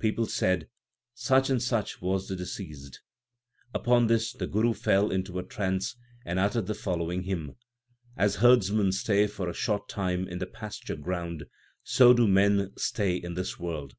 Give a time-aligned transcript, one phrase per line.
[0.00, 0.68] People said,
[1.14, 3.00] Such and such was the deceased/
[3.72, 7.56] Upon this the Guru fell into a trance, and uttered the following hymn:
[8.14, 11.50] As herdsmen stay for a short time in the pasture ground, 6
[11.94, 13.94] so do men stay in this world.